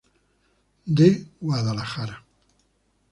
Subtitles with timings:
[0.99, 2.25] De Guadalajara.